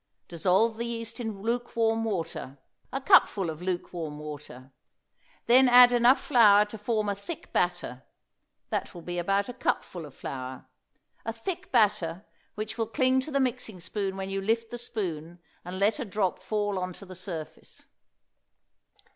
[0.27, 2.57] Dissolve the yeast in lukewarm water,
[2.91, 4.71] a cupful of lukewarm water.
[5.45, 8.01] Then add enough flour to form a thick batter;
[8.71, 10.65] that will be about a cupful of flour;
[11.23, 12.25] a thick batter
[12.55, 16.05] which will cling to the mixing spoon when you lift the spoon and let a
[16.05, 17.85] drop fall on the surface.